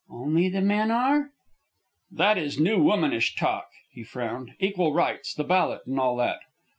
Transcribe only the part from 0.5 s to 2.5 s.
men are?" "That